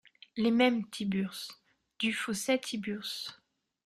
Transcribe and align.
Les 0.35 0.49
Mêmes, 0.49 0.89
Tiburce, 0.89 1.47
Dufausset 1.99 2.57
Tiburce. 2.57 3.39